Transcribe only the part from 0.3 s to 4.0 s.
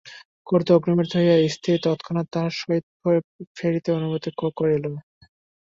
ক্রোধে অগ্নিমূর্তি হইয়া স্ত্রীকে তৎক্ষণাৎ তাহার সহিত ফিরিতে